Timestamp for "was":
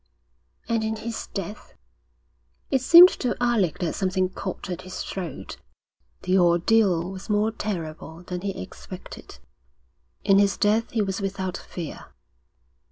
7.11-7.29, 11.03-11.21